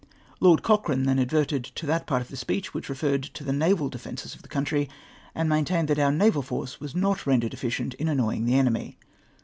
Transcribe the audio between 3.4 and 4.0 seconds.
the naval